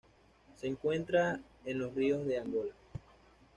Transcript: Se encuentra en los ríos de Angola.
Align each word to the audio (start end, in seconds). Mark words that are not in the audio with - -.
Se 0.55 0.65
encuentra 0.65 1.39
en 1.63 1.77
los 1.77 1.93
ríos 1.93 2.25
de 2.25 2.39
Angola. 2.39 2.73